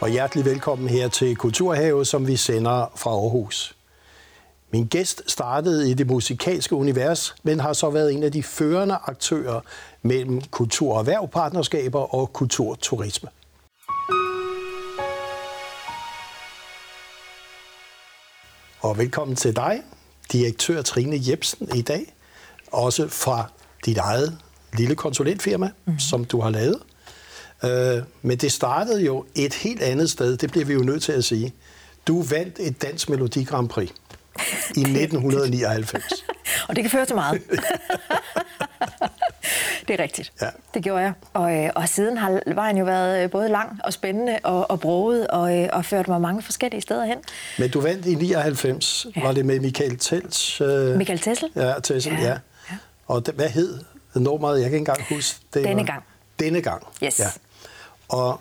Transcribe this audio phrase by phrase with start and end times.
[0.00, 3.76] og hjertelig velkommen her til Kulturhave, som vi sender fra Aarhus.
[4.72, 8.94] Min gæst startede i det musikalske univers, men har så været en af de førende
[8.94, 9.60] aktører
[10.02, 13.28] mellem kultur- og erhvervpartnerskaber og kulturturisme.
[18.80, 19.82] Og velkommen til dig,
[20.32, 22.14] direktør Trine Jebsen i dag,
[22.72, 23.50] også fra
[23.86, 24.38] dit eget
[24.78, 25.98] lille konsulentfirma, mm.
[25.98, 26.82] som du har lavet.
[27.64, 31.12] Øh, men det startede jo et helt andet sted, det bliver vi jo nødt til
[31.12, 31.52] at sige.
[32.06, 33.90] Du vandt et Dansk Melodi Grand Prix
[34.76, 36.04] i 1999.
[36.68, 37.42] og det kan føre til meget.
[39.88, 40.32] det er rigtigt.
[40.42, 40.46] Ja.
[40.74, 41.12] Det gjorde jeg.
[41.32, 44.80] Og, øh, og siden har vejen jo været øh, både lang og spændende og, og
[44.80, 47.18] broget og, øh, og ført mig mange forskellige steder hen.
[47.58, 49.06] Men du vandt i 99.
[49.16, 49.22] Ja.
[49.22, 50.60] Var det med Michael Tels?
[50.60, 50.96] Øh...
[50.96, 51.50] Michael Tessel?
[51.56, 52.20] Ja, Tessel, ja.
[52.20, 52.38] ja.
[52.70, 52.76] ja.
[53.06, 53.78] Og det, hvad hed
[54.14, 54.60] nummeret?
[54.60, 55.64] Jeg kan ikke engang huske det.
[55.64, 56.04] Denne gang.
[56.38, 56.82] Denne gang.
[57.04, 57.18] Yes.
[57.18, 57.26] Ja.
[58.10, 58.40] Og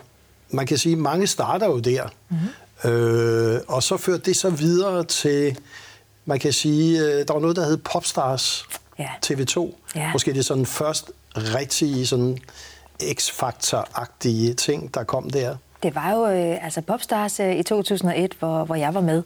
[0.49, 2.07] man kan sige, at mange starter jo der.
[2.29, 2.91] Mm-hmm.
[2.91, 5.57] Øh, og så førte det så videre til,
[6.25, 8.65] man kan sige, øh, der var noget, der hed Popstars
[8.99, 9.09] ja.
[9.25, 9.75] TV2.
[9.95, 10.11] Ja.
[10.11, 12.37] Måske det sådan først rigtige sådan
[13.03, 15.55] X-Factor-agtige ting, der kom der.
[15.83, 19.23] Det var jo, øh, altså Popstars øh, i 2001, hvor, hvor jeg var med,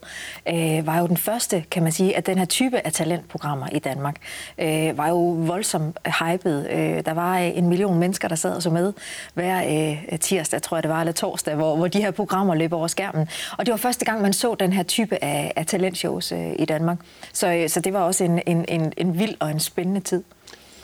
[0.50, 3.80] øh, var jo den første, kan man sige, at den her type af talentprogrammer i
[3.80, 4.16] Danmark
[4.58, 6.68] øh, var jo voldsomt hypet.
[6.70, 8.94] Øh, der var øh, en million mennesker, der sad og så med
[9.34, 9.64] hver
[10.12, 12.88] øh, tirsdag, tror jeg det var, eller torsdag, hvor, hvor de her programmer løb over
[12.88, 13.28] skærmen.
[13.58, 16.66] Og det var første gang, man så den her type af, af talentshows øh, i
[16.66, 16.98] Danmark.
[17.34, 20.24] Så, øh, så det var også en, en, en, en vild og en spændende tid.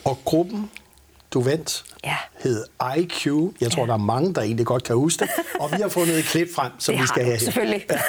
[0.05, 0.69] Og gruppen
[1.33, 2.15] du vandt, ja.
[2.43, 2.65] hed
[2.97, 3.25] IQ.
[3.61, 3.87] Jeg tror, ja.
[3.87, 5.29] der er mange, der egentlig godt kan huske det.
[5.59, 7.45] Og vi har fundet et klip frem, som det vi skal have her.
[7.45, 7.85] selvfølgelig.
[7.89, 7.99] Ja.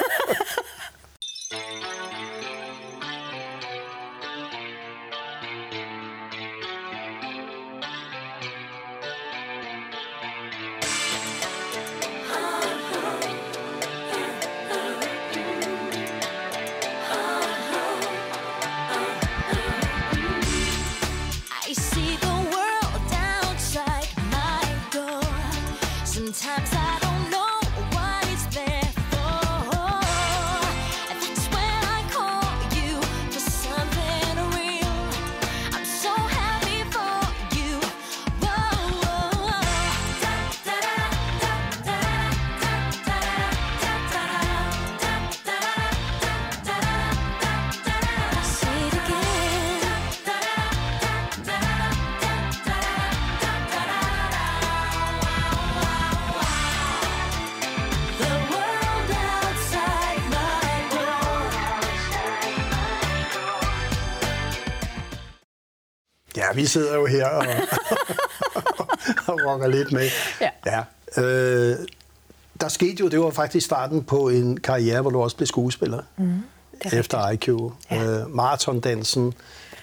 [66.55, 67.45] Vi sidder jo her og,
[69.27, 70.09] og rocker lidt med.
[70.41, 70.49] Ja.
[70.65, 70.81] ja.
[71.23, 71.77] Øh,
[72.61, 76.03] der skete jo, det var faktisk starten på en karriere, hvor du også blev skuespiller.
[76.17, 76.43] Mm,
[76.93, 77.47] efter IQ.
[77.91, 78.21] Ja.
[78.21, 79.33] Øh, Marathondansen,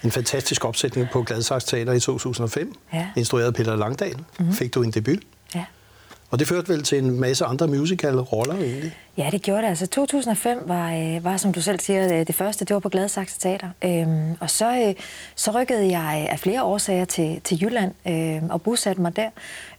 [0.03, 3.09] en fantastisk opsætning på Gladsaxe Teater i 2005, ja.
[3.15, 4.17] instrueret af Peter Langdal.
[4.39, 4.53] Mm.
[4.53, 5.19] Fik du en debut.
[6.31, 8.97] Og det førte vel til en masse andre musical-roller egentlig?
[9.17, 9.67] Ja, det gjorde det.
[9.67, 12.65] Altså 2005 var, øh, var som du selv siger, øh, det første.
[12.65, 13.69] Det var på Gladsaxe Teater.
[13.83, 14.95] Øhm, og så, øh,
[15.35, 19.29] så rykkede jeg øh, af flere årsager til, til Jylland øh, og bosatte mig der.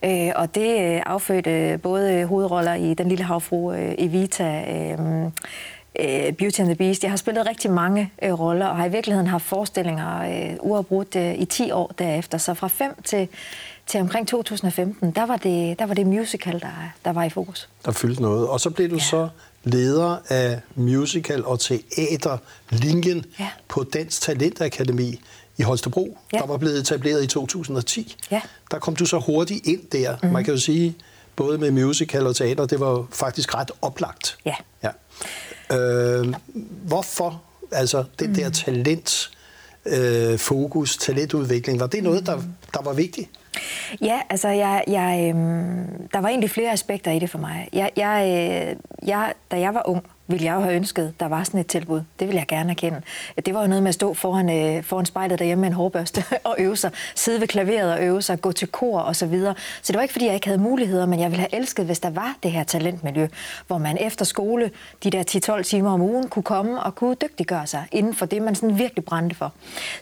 [0.04, 5.30] Øh, og det øh, affødte både hovedroller i Den Lille Havfru, øh, Evita, øh,
[5.98, 7.02] øh, Beauty and the Beast.
[7.02, 11.16] Jeg har spillet rigtig mange øh, roller, og har i virkeligheden haft forestillinger øh, uafbrudt
[11.16, 12.38] øh, i 10 år derefter.
[12.38, 13.28] Så fra 5 til
[13.90, 17.68] til omkring 2015, der var det, der var det musical, der, der var i fokus.
[17.84, 18.48] Der fyldte noget.
[18.48, 19.00] Og så blev du ja.
[19.00, 19.28] så
[19.64, 23.48] leder af musical- og teaterlinjen ja.
[23.68, 25.20] på Dansk Talentakademi
[25.58, 26.38] i Holstebro, ja.
[26.38, 28.16] der var blevet etableret i 2010.
[28.30, 28.40] Ja.
[28.70, 30.12] Der kom du så hurtigt ind der.
[30.12, 30.32] Mm-hmm.
[30.32, 30.96] Man kan jo sige,
[31.36, 34.38] både med musical og teater, det var faktisk ret oplagt.
[34.44, 34.54] Ja.
[34.82, 34.90] ja.
[35.72, 36.34] Øh,
[36.86, 38.34] hvorfor altså det mm.
[38.34, 39.30] der talent,
[39.86, 42.40] øh, fokus, talentudvikling, var det noget, der,
[42.74, 43.28] der var vigtigt?
[44.00, 47.68] Ja, altså, jeg, jeg, øhm, der var egentlig flere aspekter i det for mig.
[47.72, 48.76] Jeg, jeg, øh,
[49.08, 52.02] jeg, da jeg var ung, ville jeg jo have ønsket, der var sådan et tilbud.
[52.20, 53.02] Det vil jeg gerne erkende.
[53.46, 56.24] Det var jo noget med at stå foran, øh, foran spejlet derhjemme med en hårbørste
[56.44, 59.54] og øve sig, sidde ved klaveret og øve sig, gå til kor og så videre.
[59.82, 62.00] Så det var ikke, fordi jeg ikke havde muligheder, men jeg ville have elsket, hvis
[62.00, 63.28] der var det her talentmiljø,
[63.66, 64.70] hvor man efter skole,
[65.04, 68.42] de der 10-12 timer om ugen, kunne komme og kunne dygtiggøre sig inden for det,
[68.42, 69.52] man sådan virkelig brændte for.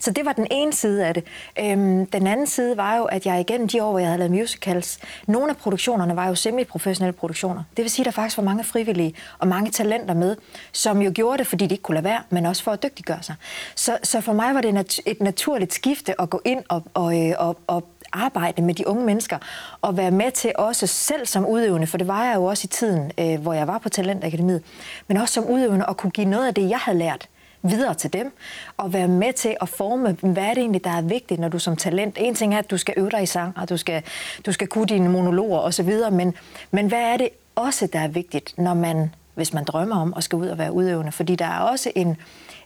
[0.01, 1.25] Så det var den ene side af det.
[1.61, 4.33] Øhm, den anden side var jo, at jeg igennem de år, hvor jeg havde lavet
[4.33, 7.63] musicals, nogle af produktionerne var jo semi-professionelle produktioner.
[7.77, 10.37] Det vil sige, at der faktisk var mange frivillige og mange talenter med,
[10.73, 13.23] som jo gjorde det, fordi de ikke kunne lade være, men også for at dygtiggøre
[13.23, 13.35] sig.
[13.75, 17.29] Så, så for mig var det nat- et naturligt skifte at gå ind og, og,
[17.29, 19.39] øh, og, og arbejde med de unge mennesker,
[19.83, 22.69] og være med til også selv som udøvende, for det var jeg jo også i
[22.69, 24.63] tiden, øh, hvor jeg var på Talentakademiet,
[25.09, 27.29] men også som udøvende at kunne give noget af det, jeg havde lært,
[27.63, 28.33] videre til dem,
[28.77, 31.59] og være med til at forme, hvad er det egentlig, der er vigtigt, når du
[31.59, 32.17] som talent...
[32.21, 34.03] En ting er, at du skal øve dig i sang, og du skal,
[34.47, 36.35] du skal kunne dine monologer osv., men,
[36.71, 40.25] men hvad er det også, der er vigtigt, når man, hvis man drømmer om at
[40.25, 41.13] skal ud og være udøvende?
[41.13, 42.17] Fordi der er også en,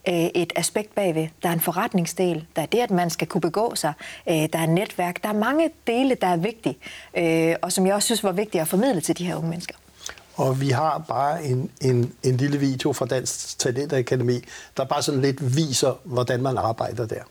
[0.09, 1.29] øh, et aspekt bagved.
[1.43, 2.45] Der er en forretningsdel.
[2.57, 3.93] Der er det, at man skal kunne begå sig.
[4.29, 5.23] Øh, der er netværk.
[5.23, 6.77] Der er mange dele, der er vigtige,
[7.17, 9.75] øh, og som jeg også synes var vigtige at formidle til de her unge mennesker.
[10.37, 14.41] Og vi har bare en, en, en lille video fra Dansk Talentakademi,
[14.77, 17.23] der bare sådan lidt viser, hvordan man arbejder der.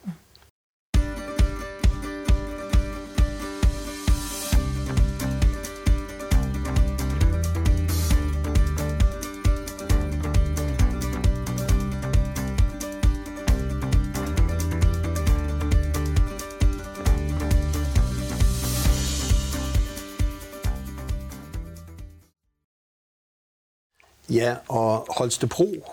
[24.34, 25.92] Ja, og Holstebro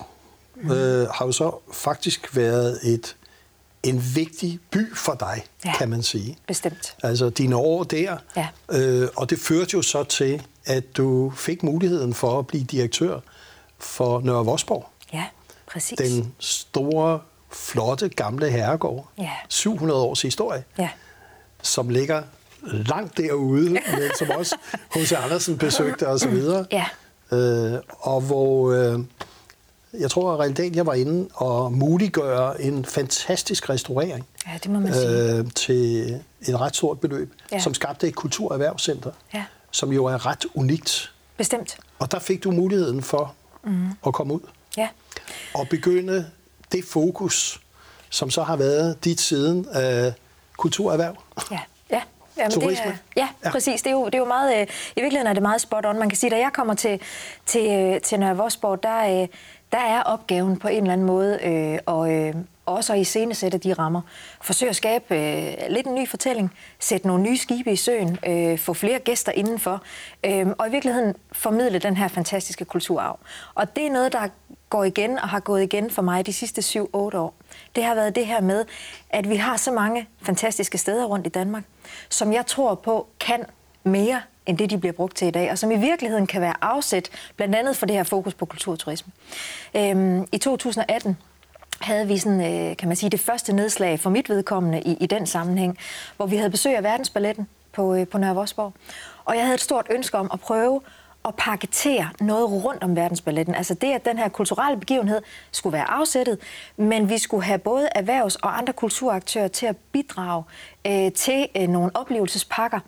[0.55, 0.71] mm.
[0.71, 3.15] øh, har jo så faktisk været et
[3.83, 6.37] en vigtig by for dig, ja, kan man sige.
[6.47, 6.95] bestemt.
[7.03, 8.17] Altså dine år der.
[8.35, 8.47] Ja.
[8.71, 13.19] Øh, og det førte jo så til, at du fik muligheden for at blive direktør
[13.77, 14.89] for Nørre Vosborg.
[15.13, 15.25] Ja,
[15.67, 15.97] præcis.
[15.97, 17.19] Den store,
[17.51, 19.09] flotte, gamle herregård.
[19.17, 19.31] Ja.
[19.49, 20.63] 700 års historie.
[20.77, 20.89] Ja.
[21.61, 22.23] Som ligger
[22.63, 24.55] langt derude, men som også
[24.93, 25.11] H.C.
[25.11, 26.43] Andersen besøgte osv.
[26.71, 26.85] Ja.
[27.31, 28.99] Øh, og hvor øh,
[29.99, 34.79] jeg tror, at Real jeg var inde og muliggøre en fantastisk restaurering ja, det må
[34.79, 35.35] man sige.
[35.37, 36.05] øh, til
[36.47, 37.59] et ret stort beløb, Ja.
[37.59, 39.45] som skabte et kulturerhvervscenter, Ja.
[39.71, 41.11] som jo er ret unikt.
[41.37, 41.77] Bestemt.
[41.99, 43.33] Og der fik du muligheden for
[43.63, 43.87] mm.
[44.07, 44.39] at komme ud
[44.77, 44.87] Ja.
[45.55, 46.25] og begynde
[46.71, 47.61] det fokus,
[48.09, 50.13] som så har været dit siden af
[50.57, 51.15] kulturerhverv.
[51.51, 51.59] Ja.
[52.39, 52.43] Ja.
[52.43, 52.91] Jamen, Turisme?
[52.91, 53.51] Det ja, Ja.
[53.51, 53.81] præcis.
[53.81, 55.99] Det er jo, det er jo meget, øh, I virkeligheden er det meget spot on.
[55.99, 57.01] Man kan sige, da jeg kommer til,
[57.45, 59.27] til, øh, til Nørre Vosborg, der, øh,
[59.71, 62.33] der er opgaven på en eller anden måde, øh, og øh,
[62.65, 64.01] også at iscenesætte de rammer.
[64.41, 68.57] Forsøge at skabe øh, lidt en ny fortælling, sætte nogle nye skibe i søen, øh,
[68.59, 69.81] få flere gæster indenfor,
[70.23, 73.19] øh, og i virkeligheden formidle den her fantastiske kulturarv.
[73.55, 74.27] Og det er noget, der
[74.69, 77.33] går igen og har gået igen for mig de sidste 7-8 år.
[77.75, 78.65] Det har været det her med,
[79.09, 81.63] at vi har så mange fantastiske steder rundt i Danmark,
[82.09, 83.45] som jeg tror på kan
[83.83, 86.53] mere end det, de bliver brugt til i dag, og som i virkeligheden kan være
[86.61, 89.11] afsæt, blandt andet for det her fokus på kulturturisme.
[89.75, 91.17] Øhm, I 2018
[91.81, 95.05] havde vi sådan, øh, kan man sige, det første nedslag for mit vedkommende i, i
[95.05, 95.77] den sammenhæng,
[96.17, 98.73] hvor vi havde besøg af Verdensballetten på, øh, på Nørre Vosborg.
[99.25, 100.81] Og jeg havde et stort ønske om at prøve
[101.25, 103.55] at paketere noget rundt om verdensballetten.
[103.55, 105.21] Altså det, at den her kulturelle begivenhed
[105.51, 106.39] skulle være afsættet,
[106.77, 110.43] men vi skulle have både erhvervs- og andre kulturaktører til at bidrage
[110.87, 112.79] øh, til øh, nogle oplevelsespakker,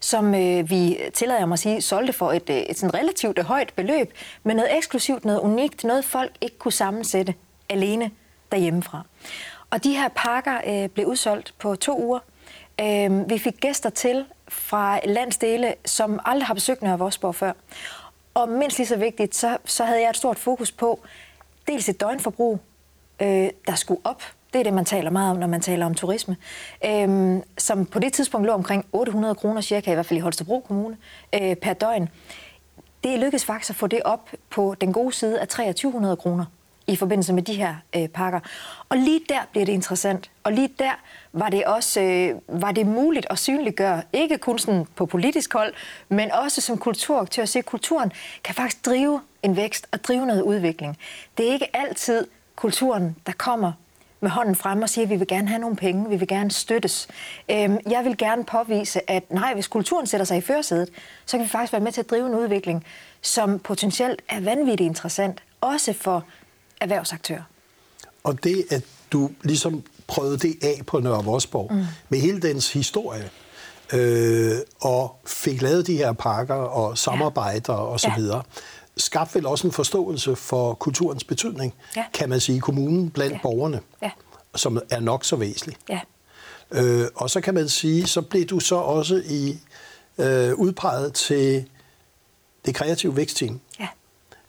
[0.00, 3.72] som øh, vi, tillader mig at sige, solgte for et, øh, et sådan relativt højt
[3.76, 7.34] beløb, men noget eksklusivt, noget unikt, noget folk ikke kunne sammensætte
[7.68, 8.10] alene
[8.52, 9.02] derhjemmefra.
[9.70, 12.18] Og de her pakker øh, blev udsolgt på to uger.
[12.80, 17.52] Øh, vi fik gæster til fra landsdele, som aldrig har besøgt Nørre Vosborg før.
[18.34, 21.00] Og mindst lige så vigtigt, så, så havde jeg et stort fokus på
[21.66, 22.60] dels et døgnforbrug,
[23.22, 24.22] øh, der skulle op.
[24.52, 26.36] Det er det, man taler meget om, når man taler om turisme.
[26.84, 30.60] Øhm, som på det tidspunkt lå omkring 800 kroner cirka, i hvert fald i Holstebro
[30.60, 30.96] Kommune,
[31.34, 32.08] øh, per døgn.
[33.04, 36.44] Det lykkedes faktisk at få det op på den gode side af 2300 kroner
[36.90, 38.40] i forbindelse med de her øh, pakker.
[38.88, 40.30] Og lige der bliver det interessant.
[40.44, 40.92] Og lige der
[41.32, 45.74] var det også øh, var det muligt at synliggøre, ikke kun sådan på politisk hold,
[46.08, 48.12] men også som kulturaktør at se, at kulturen
[48.44, 50.98] kan faktisk drive en vækst og drive noget udvikling.
[51.38, 53.72] Det er ikke altid kulturen, der kommer
[54.20, 56.50] med hånden frem og siger, at vi vil gerne have nogle penge, vi vil gerne
[56.50, 57.08] støttes.
[57.50, 60.88] Øhm, jeg vil gerne påvise, at nej, hvis kulturen sætter sig i førersædet,
[61.26, 62.84] så kan vi faktisk være med til at drive en udvikling,
[63.22, 66.24] som potentielt er vanvittigt interessant, også for
[66.80, 67.42] erhvervsaktører.
[68.24, 68.82] Og det, at
[69.12, 71.84] du ligesom prøvede det af på Nørre Vosborg, mm.
[72.08, 73.30] med hele dens historie,
[73.92, 77.78] øh, og fik lavet de her pakker og samarbejder ja.
[77.78, 78.14] og så Ja.
[78.16, 78.42] videre,
[78.96, 82.04] skabte vel også en forståelse for kulturens betydning, Ja.
[82.14, 83.38] kan man sige, i kommunen blandt Ja.
[83.42, 84.10] borgerne, Ja.
[84.56, 85.76] som er nok så væsentlig.
[85.88, 86.00] Ja.
[86.70, 89.58] Øh, og så kan man sige, så blev du så også i
[90.18, 91.64] øh, udpeget til
[92.66, 93.60] det kreative vækstteam.
[93.80, 93.88] Ja.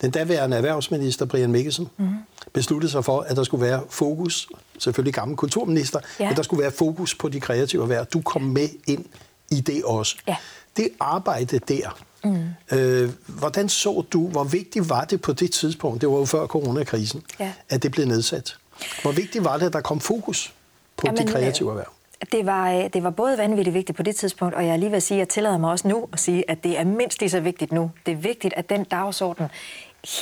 [0.02, 2.08] Den daværende erhvervsminister, Brian Mikkelsen, Mhm.
[2.08, 2.22] mm-hmm.
[2.54, 4.48] besluttede sig for, at der skulle være fokus,
[4.80, 6.30] selvfølgelig gammel kulturminister, Ja.
[6.32, 8.06] at der skulle være fokus på de kreative erhverv.
[8.06, 9.06] Du kom med ind
[9.52, 10.16] i det også.
[10.28, 10.36] Ja.
[10.78, 12.78] Det arbejde der, mm.
[12.78, 16.48] øh, hvordan så du, hvor vigtigt var det på det tidspunkt, det var jo før
[16.48, 17.54] coronakrisen, Ja.
[17.70, 18.58] at det blev nedsat?
[19.02, 20.54] Hvor vigtigt var det, at der kom fokus
[20.98, 21.92] på Jamen, de kreative erhverv?
[22.32, 24.90] Det var, øh, det var både vanvittigt vigtigt på det tidspunkt, og jeg er lige
[24.90, 27.20] ved at sige, at jeg tillader mig også nu at sige, at det er mindst
[27.20, 27.92] lige så vigtigt nu.
[28.06, 29.48] Det er vigtigt, at den dagsorden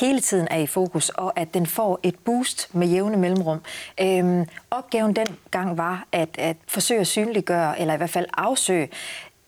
[0.00, 3.60] hele tiden er i fokus, og at den får et boost med jævne mellemrum.
[4.00, 8.88] Øhm, opgaven dengang var at, at forsøge at synliggøre, eller i hvert fald afsøge,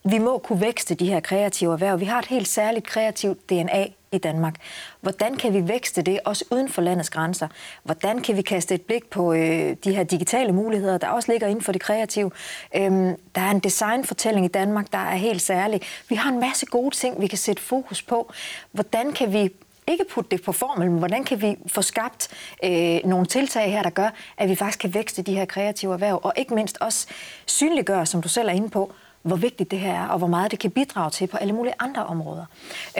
[0.05, 1.99] vi må kunne vækste de her kreative erhverv.
[1.99, 4.55] Vi har et helt særligt kreativt DNA i Danmark.
[5.01, 7.47] Hvordan kan vi vækste det også uden for landets grænser?
[7.83, 11.47] Hvordan kan vi kaste et blik på øh, de her digitale muligheder, der også ligger
[11.47, 12.31] inden for det kreative?
[12.75, 15.81] Øhm, der er en designfortælling i Danmark, der er helt særlig.
[16.09, 18.31] Vi har en masse gode ting, vi kan sætte fokus på.
[18.71, 19.49] Hvordan kan vi
[19.87, 22.29] ikke putte det på formel, men hvordan kan vi få skabt
[22.63, 26.19] øh, nogle tiltag her, der gør, at vi faktisk kan vækste de her kreative erhverv,
[26.23, 27.07] og ikke mindst også
[27.45, 30.51] synliggøre, som du selv er inde på, hvor vigtigt det her er, og hvor meget
[30.51, 32.45] det kan bidrage til på alle mulige andre områder.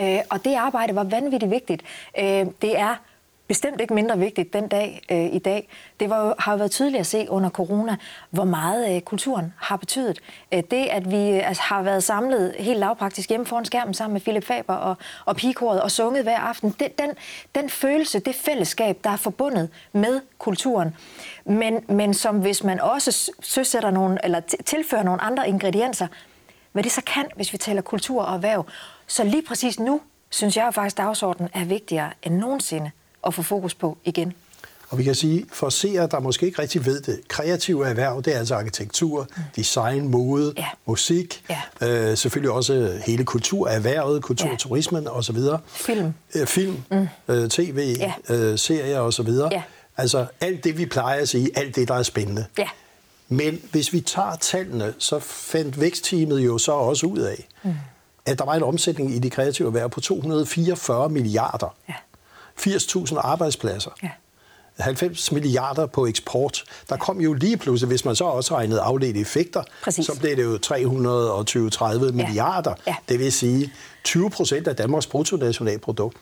[0.00, 1.82] Øh, og det arbejde var vanvittigt vigtigt.
[2.18, 2.94] Øh, det er
[3.46, 5.68] bestemt ikke mindre vigtigt den dag øh, i dag.
[6.00, 7.96] Det var jo, har jo været tydeligt at se under corona,
[8.30, 10.20] hvor meget øh, kulturen har betydet.
[10.54, 14.12] Øh, det, at vi øh, altså, har været samlet helt lavpraktisk hjemme foran skærmen sammen
[14.12, 17.10] med Philip Faber og, og pigekoret og sunget hver aften, det, den,
[17.54, 20.96] den følelse, det fællesskab, der er forbundet med kulturen,
[21.44, 26.06] men, men som hvis man også søsætter nogle, eller tilfører nogle andre ingredienser,
[26.72, 28.66] hvad det så kan, hvis vi taler kultur og erhverv.
[29.06, 32.90] Så lige præcis nu, synes jeg faktisk, at dagsordenen er vigtigere end nogensinde
[33.26, 34.32] at få fokus på igen.
[34.94, 38.34] Og vi kan sige, for seere, der måske ikke rigtig ved det, kreative erhverv, det
[38.34, 39.42] er altså arkitektur, mm.
[39.56, 40.66] design, mode, ja.
[40.86, 41.88] musik, ja.
[41.88, 45.18] Øh, selvfølgelig også hele kulturerhvervet, kulturturismen ja.
[45.18, 45.36] osv.
[45.66, 46.14] Film.
[46.34, 47.08] Øh, film, mm.
[47.28, 48.12] øh, tv, ja.
[48.34, 49.28] øh, serier osv.
[49.28, 49.62] Ja.
[49.96, 52.44] Altså alt det, vi plejer at sige, alt det, der er spændende.
[52.58, 52.68] Ja.
[53.28, 57.74] Men hvis vi tager tallene, så fandt vækstteamet jo så også ud af, mm.
[58.26, 61.74] at der var en omsætning i de kreative erhverv på 244 milliarder.
[61.88, 61.94] Ja.
[62.60, 63.90] 80.000 arbejdspladser.
[64.02, 64.10] Ja.
[64.78, 66.64] 90 milliarder på eksport.
[66.88, 70.06] Der kom jo lige pludselig, hvis man så også regnede afledte effekter, Præcis.
[70.06, 72.12] så blev det jo 320-30 ja.
[72.12, 72.74] milliarder.
[72.86, 72.94] Ja.
[73.08, 73.72] Det vil sige
[74.04, 76.16] 20 procent af Danmarks bruttonationalprodukt.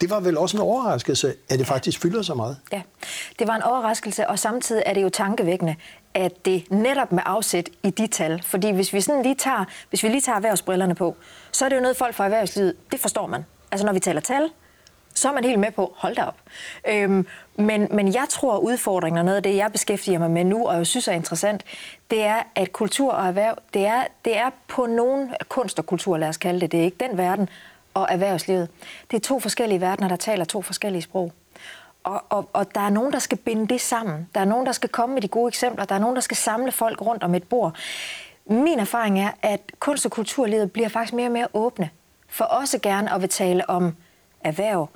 [0.00, 2.56] Det var vel også en overraskelse, at det faktisk fylder så meget?
[2.72, 2.82] Ja,
[3.38, 5.76] det var en overraskelse, og samtidig er det jo tankevækkende,
[6.14, 10.02] at det netop med afsæt i de tal, fordi hvis vi, sådan lige tager, hvis
[10.02, 11.16] vi lige tager erhvervsbrillerne på,
[11.52, 13.44] så er det jo noget, folk fra erhvervslivet, det forstår man.
[13.70, 14.50] Altså når vi taler tal,
[15.16, 16.36] så er man helt med på, hold da op.
[16.88, 20.44] Øhm, men, men jeg tror, at udfordringen og noget af det, jeg beskæftiger mig med
[20.44, 21.62] nu, og jeg synes er interessant,
[22.10, 26.16] det er, at kultur og erhverv, det er, det er på nogen kunst og kultur,
[26.16, 27.48] lad os kalde det, det er ikke den verden,
[27.94, 28.68] og erhvervslivet.
[29.10, 31.32] Det er to forskellige verdener, der taler to forskellige sprog.
[32.04, 34.28] Og, og, og der er nogen, der skal binde det sammen.
[34.34, 35.84] Der er nogen, der skal komme med de gode eksempler.
[35.84, 37.76] Der er nogen, der skal samle folk rundt om et bord.
[38.46, 41.90] Min erfaring er, at kunst- og kulturlivet bliver faktisk mere og mere åbne.
[42.28, 43.94] For også gerne at vil tale om
[44.40, 44.88] erhverv,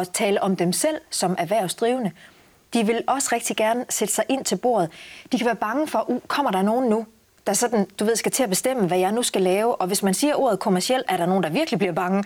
[0.00, 2.10] og tale om dem selv som erhvervsdrivende.
[2.74, 4.90] De vil også rigtig gerne sætte sig ind til bordet.
[5.32, 7.06] De kan være bange for, uh, kommer der nogen nu,
[7.46, 9.80] der sådan, du ved, skal til at bestemme, hvad jeg nu skal lave.
[9.80, 12.24] Og hvis man siger ordet kommerciel, er der nogen, der virkelig bliver bange.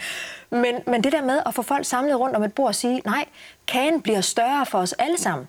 [0.50, 3.02] Men, men det der med at få folk samlet rundt om et bord og sige,
[3.04, 3.24] nej,
[3.66, 5.48] kagen bliver større for os alle sammen.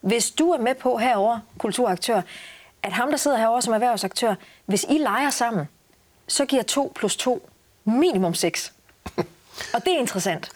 [0.00, 2.22] Hvis du er med på herover kulturaktør,
[2.82, 4.34] at ham, der sidder herover som erhvervsaktør,
[4.66, 5.68] hvis I leger sammen,
[6.28, 7.48] så giver 2 plus 2
[7.84, 8.72] minimum 6.
[9.74, 10.50] Og det er interessant.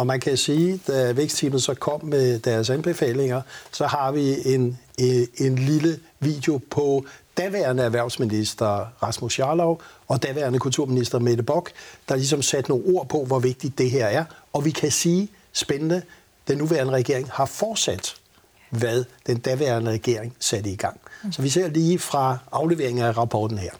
[0.00, 3.42] Og man kan sige, da vækstteamet så kom med deres anbefalinger,
[3.72, 7.04] så har vi en, en, en lille video på
[7.36, 11.70] daværende erhvervsminister Rasmus Jarlov og daværende kulturminister Mette Bock,
[12.08, 14.24] der ligesom satte nogle ord på, hvor vigtigt det her er.
[14.52, 16.02] Og vi kan sige, spændende,
[16.48, 18.14] den nuværende regering har fortsat,
[18.70, 21.00] hvad den daværende regering satte i gang.
[21.32, 23.72] Så vi ser lige fra afleveringen af rapporten her.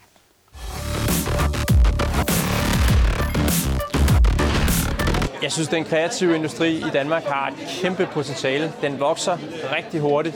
[5.41, 8.73] Jeg synes, den kreative industri i Danmark har et kæmpe potentiale.
[8.81, 9.37] Den vokser
[9.75, 10.35] rigtig hurtigt,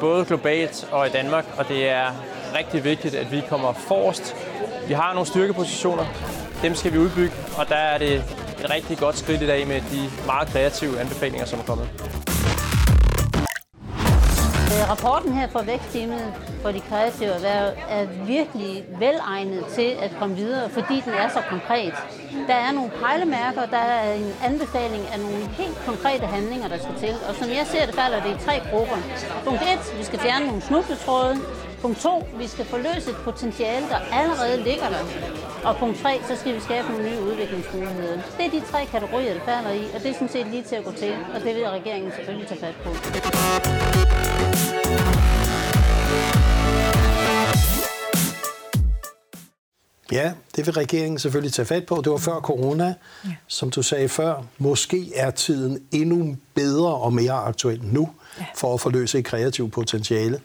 [0.00, 2.06] både globalt og i Danmark, og det er
[2.58, 4.36] rigtig vigtigt, at vi kommer forrest.
[4.88, 6.04] Vi har nogle styrkepositioner,
[6.62, 9.80] dem skal vi udbygge, og der er det et rigtig godt skridt i dag med
[9.80, 11.88] de meget kreative anbefalinger, som er kommet.
[14.72, 20.36] Øh, rapporten her fra Vækstteamet for de kreative erhverv er virkelig velegnet til at komme
[20.36, 21.94] videre, fordi den er så konkret.
[22.46, 26.94] Der er nogle pejlemærker, der er en anbefaling af nogle helt konkrete handlinger, der skal
[26.98, 27.14] til.
[27.28, 28.96] Og som jeg ser det, falder det i tre grupper.
[29.44, 31.36] Punkt 1, vi skal fjerne nogle snubletråde.
[31.82, 35.02] Punkt 2, vi skal forløse et potentiale, der allerede ligger der.
[35.64, 38.18] Og punkt 3, så skal vi skabe nogle nye udviklingsmuligheder.
[38.38, 40.76] Det er de tre kategorier, det falder i, og det er sådan set lige til
[40.76, 42.90] at gå til, og det vil regeringen selvfølgelig tage fat på.
[50.12, 52.00] Ja, det vil regeringen selvfølgelig tage fat på.
[52.04, 53.30] Det var før corona, ja.
[53.46, 54.42] som du sagde før.
[54.58, 58.44] Måske er tiden endnu bedre og mere aktuel nu, ja.
[58.56, 60.40] for at forløse et kreativt potentiale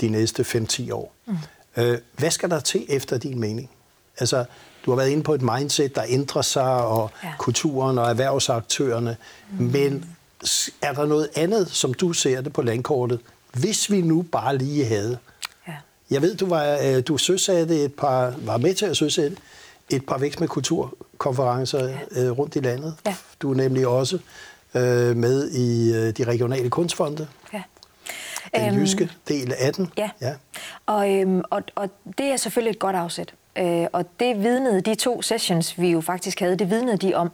[0.00, 1.12] de næste 5-10 år.
[1.26, 1.36] Mm.
[1.76, 3.70] Øh, hvad skal der til efter din mening?
[4.18, 4.44] Altså,
[4.84, 7.32] du har været inde på et mindset, der ændrer sig, og ja.
[7.38, 9.16] kulturen og erhvervsaktørerne.
[9.58, 9.64] Mm.
[9.64, 10.04] Men
[10.82, 13.20] er der noget andet, som du ser det på landkortet,
[13.52, 15.18] hvis vi nu bare lige havde?
[16.10, 19.36] Jeg ved, du var øh, du søsatte et par, var med til at søsætte
[19.90, 22.22] et par vækst med kulturkonferencer ja.
[22.22, 22.94] øh, rundt i landet.
[23.06, 23.14] Ja.
[23.40, 24.18] Du er nemlig også
[24.74, 27.28] øh, med i øh, de regionale kunstfonde.
[27.52, 27.62] Ja.
[28.54, 29.92] Den øhm, jyske del af den.
[29.98, 30.34] Ja, ja.
[30.86, 33.34] Og, øhm, og, og det er selvfølgelig et godt afsæt.
[33.58, 37.30] Øh, og det vidnede de to sessions, vi jo faktisk havde, det vidnede de om.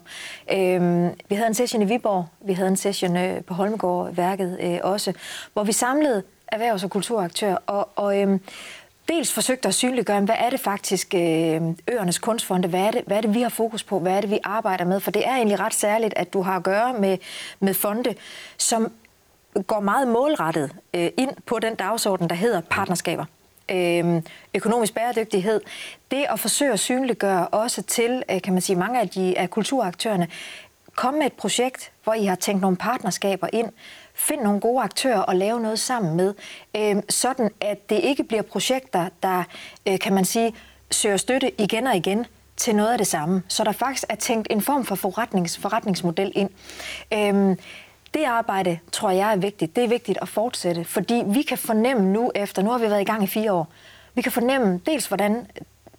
[0.52, 4.78] Øh, vi havde en session i Viborg, vi havde en session øh, på Holmegård-værket øh,
[4.82, 5.12] også,
[5.52, 8.40] hvor vi samlede erhvervs- og kulturaktør, og, og øhm,
[9.08, 13.16] dels forsøgte at synliggøre, hvad er det faktisk øh, øernes kunstfonde, hvad er, det, hvad
[13.16, 15.34] er det, vi har fokus på, hvad er det, vi arbejder med, for det er
[15.34, 17.18] egentlig ret særligt, at du har at gøre med,
[17.60, 18.14] med fonde,
[18.58, 18.92] som
[19.66, 23.24] går meget målrettet øh, ind på den dagsorden, der hedder partnerskaber.
[23.70, 24.22] Øh,
[24.54, 25.60] økonomisk bæredygtighed,
[26.10, 29.50] det at forsøge at synliggøre også til, øh, kan man sige, mange af, de, af
[29.50, 30.28] kulturaktørerne,
[30.94, 33.68] komme med et projekt, hvor I har tænkt nogle partnerskaber ind,
[34.20, 36.34] find nogle gode aktører og lave noget sammen med,
[36.76, 39.44] øh, sådan at det ikke bliver projekter, der,
[39.86, 40.54] øh, kan man sige,
[40.90, 43.42] søger støtte igen og igen til noget af det samme.
[43.48, 46.50] Så der faktisk er tænkt en form for forretnings, forretningsmodel ind.
[47.12, 47.56] Øh,
[48.14, 49.76] det arbejde tror jeg er vigtigt.
[49.76, 53.00] Det er vigtigt at fortsætte, fordi vi kan fornemme nu efter, nu har vi været
[53.00, 53.68] i gang i fire år,
[54.14, 55.46] vi kan fornemme dels, hvordan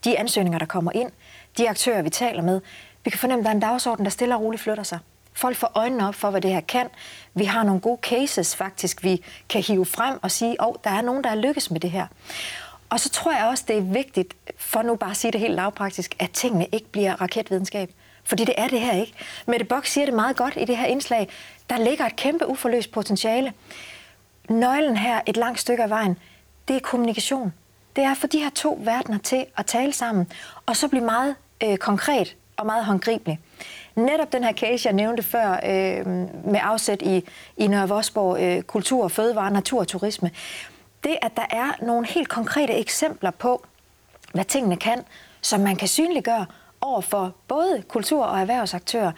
[0.05, 1.11] de ansøgninger, der kommer ind,
[1.57, 2.61] de aktører, vi taler med,
[3.03, 4.99] vi kan fornemme, at der er en dagsorden, der stille og roligt flytter sig.
[5.33, 6.87] Folk får øjnene op for, hvad det her kan.
[7.33, 10.89] Vi har nogle gode cases faktisk, vi kan hive frem og sige, at oh, der
[10.89, 12.07] er nogen, der er lykkes med det her.
[12.89, 15.55] Og så tror jeg også, det er vigtigt, for nu bare at sige det helt
[15.55, 17.91] lavpraktisk, at tingene ikke bliver raketvidenskab.
[18.23, 19.13] Fordi det er det her ikke.
[19.47, 21.29] Mette Bock siger det meget godt i det her indslag.
[21.69, 23.53] Der ligger et kæmpe uforløst potentiale.
[24.49, 26.17] Nøglen her et langt stykke af vejen,
[26.67, 27.53] det er kommunikation.
[27.95, 30.31] Det er for de her to verdener til at tale sammen,
[30.65, 33.39] og så blive meget øh, konkret og meget håndgribelig.
[33.95, 36.07] Netop den her case, jeg nævnte før, øh,
[36.51, 37.25] med afsæt i,
[37.57, 40.31] i Nørre Vosborg, øh, kultur, fødevare, natur og turisme,
[41.03, 43.65] det at der er nogle helt konkrete eksempler på,
[44.33, 45.03] hvad tingene kan,
[45.41, 46.45] som man kan synliggøre
[46.81, 49.11] over for både kultur- og erhvervsaktører,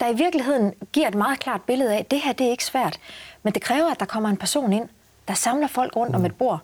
[0.00, 2.64] der i virkeligheden giver et meget klart billede af, at det her det er ikke
[2.64, 3.00] svært,
[3.42, 4.88] men det kræver, at der kommer en person ind,
[5.28, 6.60] der samler folk rundt om et bord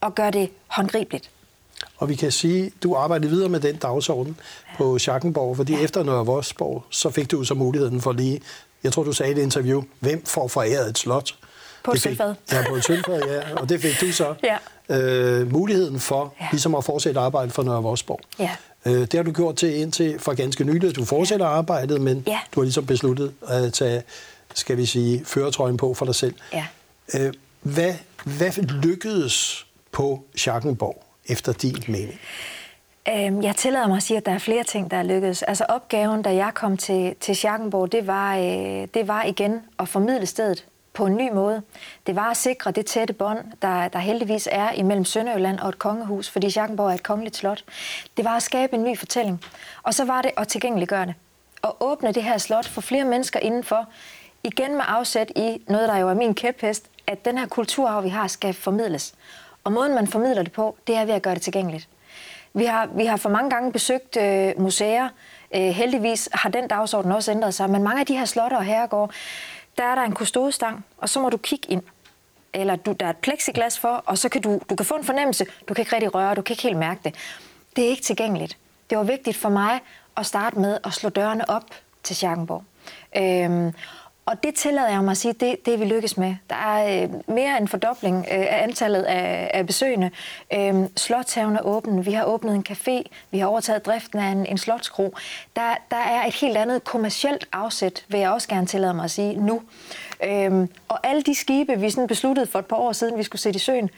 [0.00, 1.30] og gør det håndgribeligt.
[1.96, 4.36] Og vi kan sige, at du arbejdede videre med den dagsorden
[4.68, 4.76] ja.
[4.76, 5.80] på Schackenborg, fordi ja.
[5.80, 8.40] efter Nørre Vosborg, så fik du så muligheden for lige,
[8.84, 11.34] jeg tror du sagde i et interview, hvem får foræret et slot?
[11.84, 12.34] På et sølvfad.
[12.52, 13.54] Ja, på et sølvfad, ja.
[13.54, 14.34] Og det fik du så
[14.90, 14.98] ja.
[14.98, 16.46] øh, muligheden for, ja.
[16.50, 18.20] ligesom at fortsætte arbejde for Nørre Vosborg.
[18.38, 18.50] Ja.
[18.86, 20.96] Øh, det har du gjort til indtil for ganske nylig.
[20.96, 22.38] Du fortsætter arbejdet, men ja.
[22.54, 24.02] du har ligesom besluttet at tage,
[24.54, 26.34] skal vi sige, føretrøjen på for dig selv.
[26.52, 26.66] Ja.
[27.14, 32.20] Øh, hvad, hvad lykkedes på Schackenborg efter din mening?
[33.08, 35.42] Øhm, jeg tillader mig at sige, at der er flere ting, der er lykkedes.
[35.42, 39.88] Altså opgaven, da jeg kom til, til Schackenborg, det var, øh, det var igen at
[39.88, 41.62] formidle stedet på en ny måde.
[42.06, 45.78] Det var at sikre det tætte bånd, der, der heldigvis er imellem Sønderjylland og et
[45.78, 47.64] kongehus, fordi Schackenborg er et kongeligt slot.
[48.16, 49.44] Det var at skabe en ny fortælling.
[49.82, 51.14] Og så var det at tilgængeliggøre det.
[51.62, 53.88] Og åbne det her slot for flere mennesker indenfor.
[54.44, 58.08] Igen med afsæt i noget, der jo er min kæphest, at den her kulturarv, vi
[58.08, 59.14] har, skal formidles.
[59.66, 61.88] Og måden, man formidler det på, det er ved at gøre det tilgængeligt.
[62.54, 65.08] Vi har, vi har for mange gange besøgt øh, museer.
[65.54, 68.64] Øh, heldigvis har den dagsorden også ændret sig, men mange af de her slotter og
[68.64, 69.12] herregårde,
[69.78, 71.82] der er der en kustodestang, og så må du kigge ind.
[72.52, 75.04] Eller du, der er et plexiglas for, og så kan du, du kan få en
[75.04, 75.46] fornemmelse.
[75.68, 77.14] Du kan ikke rigtig røre, du kan ikke helt mærke det.
[77.76, 78.58] Det er ikke tilgængeligt.
[78.90, 79.80] Det var vigtigt for mig
[80.16, 81.64] at starte med at slå dørene op
[82.02, 82.64] til Schackenborg.
[83.16, 83.72] Øhm,
[84.26, 86.34] og det tillader jeg mig at sige, det, det vi lykkes med.
[86.50, 90.10] Der er øh, mere end fordobling øh, af antallet af, af besøgende.
[90.52, 92.06] Øh, Slotshaven er åben.
[92.06, 93.02] Vi har åbnet en café.
[93.30, 95.14] Vi har overtaget driften af en, en slotskro.
[95.56, 99.10] Der, der er et helt andet kommercielt afsæt, vil jeg også gerne tillade mig at
[99.10, 99.62] sige, nu.
[100.24, 103.42] Øh, og alle de skibe, vi sådan besluttede for et par år siden, vi skulle
[103.42, 103.90] sætte i søen,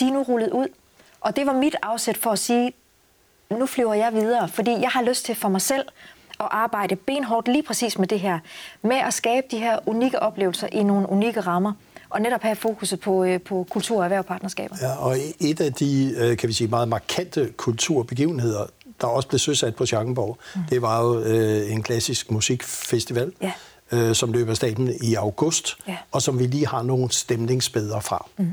[0.00, 0.68] de er nu rullet ud.
[1.20, 2.72] Og det var mit afsæt for at sige,
[3.50, 5.84] nu flyver jeg videre, fordi jeg har lyst til for mig selv
[6.40, 8.38] at arbejde benhårdt lige præcis med det her,
[8.82, 11.72] med at skabe de her unikke oplevelser i nogle unikke rammer,
[12.10, 14.76] og netop have fokuset på, øh, på kultur- og erhvervpartnerskaber.
[14.82, 18.66] Ja, og et af de, øh, kan vi sige, meget markante kulturbegivenheder,
[19.00, 20.60] der også blev søsat på Schackenborg, mm.
[20.70, 23.52] det var jo øh, en klassisk musikfestival, ja.
[23.92, 25.96] øh, som løber staten i august, ja.
[26.12, 28.26] og som vi lige har nogle stemningsbedre fra.
[28.36, 28.52] Mm.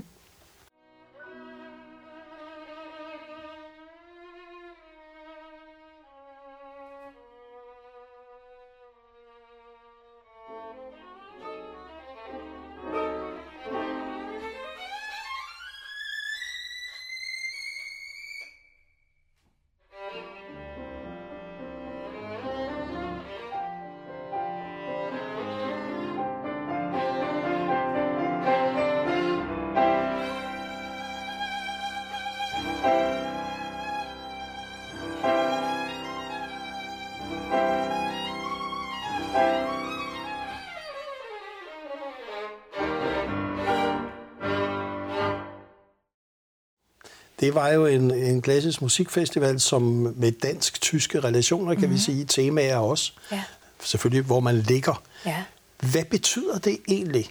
[47.46, 49.82] Det var jo en, en klassisk musikfestival, som
[50.16, 51.94] med dansk-tyske relationer, kan mm-hmm.
[51.94, 53.12] vi sige, temaer også.
[53.32, 53.44] Ja.
[53.84, 55.04] Selvfølgelig, hvor man ligger.
[55.26, 55.44] Ja.
[55.80, 57.30] Hvad betyder det egentlig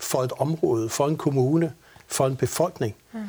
[0.00, 1.72] for et område, for en kommune,
[2.06, 3.20] for en befolkning, mm.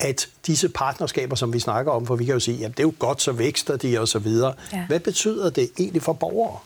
[0.00, 2.86] at disse partnerskaber, som vi snakker om, for vi kan jo sige, at det er
[2.86, 4.54] jo godt, så vækster de og så videre.
[4.72, 4.86] Ja.
[4.86, 6.58] Hvad betyder det egentlig for borgere?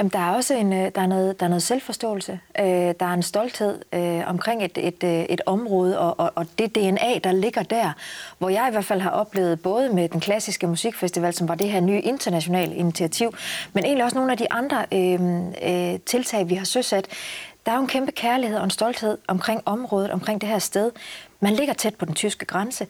[0.00, 2.40] Jamen, der er også en, øh, der er noget, der er noget selvforståelse.
[2.58, 6.46] Øh, der er en stolthed øh, omkring et, et, øh, et område, og, og, og
[6.58, 7.92] det DNA, der ligger der,
[8.38, 11.70] hvor jeg i hvert fald har oplevet, både med den klassiske musikfestival, som var det
[11.70, 13.34] her nye internationale initiativ,
[13.72, 17.06] men egentlig også nogle af de andre øh, øh, tiltag, vi har søsat.
[17.66, 20.90] Der er jo en kæmpe kærlighed og en stolthed omkring området, omkring det her sted.
[21.40, 22.86] Man ligger tæt på den tyske grænse.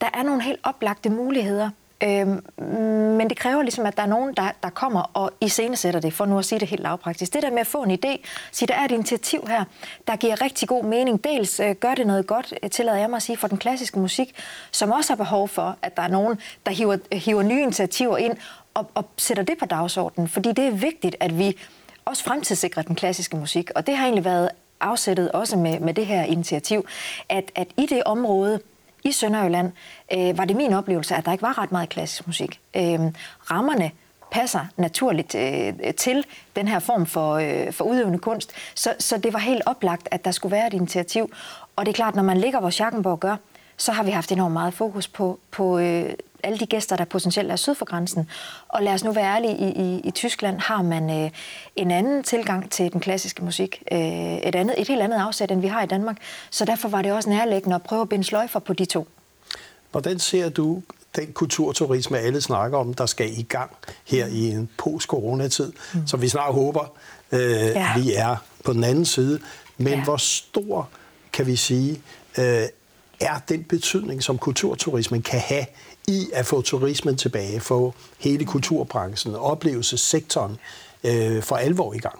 [0.00, 1.70] Der er nogle helt oplagte muligheder
[2.04, 2.44] Øhm,
[3.16, 6.26] men det kræver ligesom, at der er nogen, der, der kommer og iscenesætter det, for
[6.26, 7.34] nu at sige det helt lavpraktisk.
[7.34, 9.64] Det der med at få en idé, sige, der er et initiativ her,
[10.08, 11.24] der giver rigtig god mening.
[11.24, 13.98] Dels øh, gør det noget godt, øh, tillader jeg mig at sige, for den klassiske
[13.98, 14.34] musik,
[14.72, 18.36] som også har behov for, at der er nogen, der hiver, hiver nye initiativer ind
[18.74, 20.28] og, og sætter det på dagsordenen.
[20.28, 21.56] Fordi det er vigtigt, at vi
[22.04, 23.70] også fremtidssikrer den klassiske musik.
[23.74, 26.86] Og det har egentlig været afsættet også med, med det her initiativ,
[27.28, 28.60] at, at i det område,
[29.04, 29.72] i Sønderjylland
[30.12, 32.60] øh, var det min oplevelse, at der ikke var ret meget klassisk musik.
[32.76, 33.00] Øh,
[33.50, 33.90] rammerne
[34.30, 39.32] passer naturligt øh, til den her form for, øh, for udøvende kunst, så, så det
[39.32, 41.32] var helt oplagt, at der skulle være et initiativ.
[41.76, 43.36] Og det er klart, når man ligger, hvor Schackenborg gør,
[43.78, 46.10] så har vi haft enormt meget fokus på, på øh,
[46.42, 48.30] alle de gæster, der potentielt er syd for grænsen.
[48.68, 51.30] Og lad os nu være ærlige, i, i, i Tyskland har man øh,
[51.76, 53.82] en anden tilgang til den klassiske musik.
[53.92, 56.16] Øh, et, andet, et helt andet afsæt, end vi har i Danmark.
[56.50, 59.08] Så derfor var det også nærliggende at prøve at binde sløjfer på de to.
[59.90, 60.82] Hvordan ser du
[61.16, 63.70] den kulturturisme, alle snakker om, der skal i gang
[64.04, 66.06] her i en post-coronatid, mm.
[66.06, 66.92] som vi snart håber,
[67.32, 67.98] øh, ja.
[67.98, 69.40] vi er på den anden side.
[69.76, 70.04] Men ja.
[70.04, 70.88] hvor stor,
[71.32, 72.02] kan vi sige,
[72.38, 72.62] øh,
[73.20, 75.66] er den betydning, som kulturturismen kan have
[76.06, 80.56] i at få turismen tilbage, få hele kulturbranchen, oplevelsessektoren
[81.04, 82.18] øh, for alvor i gang?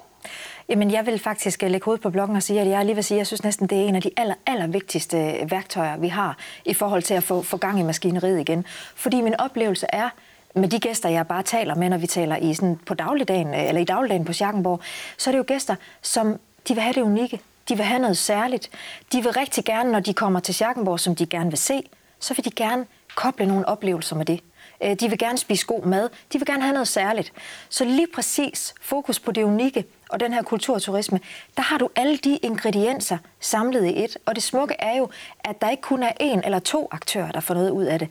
[0.69, 3.05] Jamen, jeg vil faktisk øh, lægge hovedet på blokken og sige, at jeg lige vil
[3.05, 5.97] sige, at jeg synes næsten, det er en af de aller, aller vigtigste øh, værktøjer,
[5.97, 8.65] vi har i forhold til at få, få gang i maskineriet igen.
[8.95, 10.09] Fordi min oplevelse er,
[10.55, 13.69] med de gæster, jeg bare taler med, når vi taler i sådan på dagligdagen, øh,
[13.69, 14.81] eller i dagligdagen på Schackenborg,
[15.17, 16.37] så er det jo gæster, som
[16.69, 17.41] de vil have det unikke.
[17.69, 18.71] De vil have noget særligt.
[19.13, 21.83] De vil rigtig gerne, når de kommer til Schackenborg, som de gerne vil se,
[22.21, 24.41] så vil de gerne koble nogle oplevelser med det.
[24.83, 26.09] Øh, de vil gerne spise god mad.
[26.33, 27.33] De vil gerne have noget særligt.
[27.69, 31.21] Så lige præcis fokus på det unikke og den her kulturturisme,
[31.57, 34.17] der har du alle de ingredienser samlet i et.
[34.27, 35.09] Og det smukke er jo,
[35.45, 38.09] at der ikke kun er en eller to aktører, der får noget ud af det.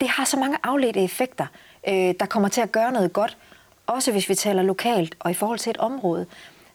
[0.00, 1.46] Det har så mange afledte effekter,
[1.88, 3.36] øh, der kommer til at gøre noget godt,
[3.86, 6.26] også hvis vi taler lokalt og i forhold til et område.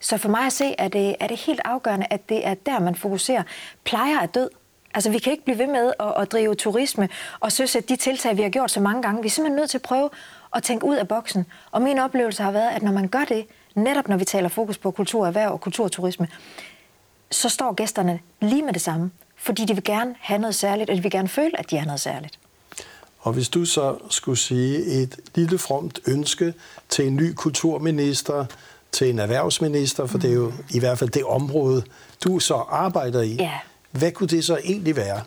[0.05, 2.79] Så for mig at se, er det, er det helt afgørende, at det er der,
[2.79, 3.43] man fokuserer.
[3.83, 4.49] Plejer er død.
[4.93, 7.95] Altså, vi kan ikke blive ved med at, at drive turisme og synes, at de
[7.95, 10.09] tiltag, vi har gjort så mange gange, vi er simpelthen nødt til at prøve
[10.55, 11.45] at tænke ud af boksen.
[11.71, 14.77] Og min oplevelse har været, at når man gør det, netop når vi taler fokus
[14.77, 16.27] på kulturerhverv og kulturturisme,
[17.31, 20.95] så står gæsterne lige med det samme, fordi de vil gerne have noget særligt, og
[20.95, 22.39] de vil gerne føle, at de har noget særligt.
[23.19, 26.53] Og hvis du så skulle sige et lille fromt ønske
[26.89, 28.45] til en ny kulturminister,
[28.95, 30.21] til en erhvervsminister, for mm.
[30.21, 31.83] det er jo i hvert fald det område,
[32.23, 33.35] du så arbejder i.
[33.35, 33.51] Ja.
[33.91, 35.21] Hvad kunne det så egentlig være?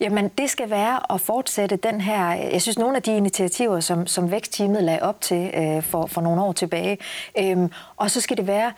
[0.00, 2.32] Jamen, det skal være at fortsætte den her...
[2.32, 6.20] Jeg synes, nogle af de initiativer, som, som Vækstteamet lagde op til øh, for, for
[6.20, 6.98] nogle år tilbage,
[7.38, 8.72] øh, og så skal det være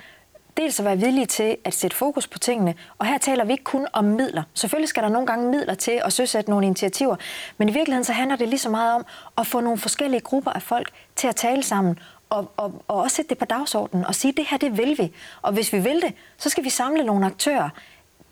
[0.56, 3.64] dels at være villige til at sætte fokus på tingene, og her taler vi ikke
[3.64, 4.42] kun om midler.
[4.54, 7.16] Selvfølgelig skal der nogle gange midler til at søsætte nogle initiativer,
[7.58, 9.06] men i virkeligheden så handler det lige så meget om
[9.38, 11.98] at få nogle forskellige grupper af folk til at tale sammen,
[12.30, 14.98] og, og, og også sætte det på dagsordenen og sige, at det her, det vil
[14.98, 15.12] vi.
[15.42, 17.68] Og hvis vi vil det, så skal vi samle nogle aktører,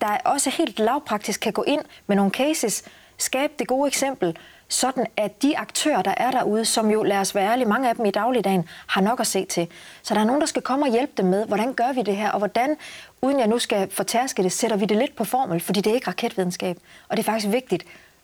[0.01, 2.83] der også helt lavpraktisk kan gå ind med nogle cases,
[3.17, 7.35] skabe det gode eksempel, sådan at de aktører, der er derude, som jo, lad os
[7.35, 9.67] være ærlige, mange af dem i dagligdagen, har nok at se til.
[10.03, 12.15] Så der er nogen, der skal komme og hjælpe dem med, hvordan gør vi det
[12.15, 12.77] her, og hvordan,
[13.21, 15.95] uden jeg nu skal fortærske det, sætter vi det lidt på formel, fordi det er
[15.95, 16.77] ikke raketvidenskab.
[17.09, 17.83] Og det er faktisk vigtigt,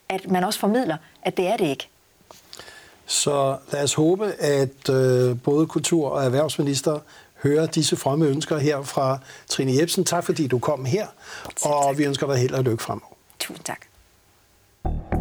[0.10, 1.91] at man også formidler, at det er det ikke.
[3.12, 7.00] Så lad os håbe, at øh, både kultur- og erhvervsminister
[7.44, 10.04] hører disse fromme ønsker her fra Trine Jebsen.
[10.04, 11.08] Tak fordi du kom her,
[11.66, 13.16] og vi ønsker dig held og lykke fremover.
[13.40, 15.21] Tusind tak.